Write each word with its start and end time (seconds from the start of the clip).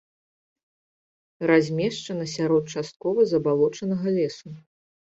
Размешчана 1.51 2.25
сярод 2.35 2.75
часткова 2.79 3.19
забалочанага 3.37 4.07
лесу. 4.21 4.47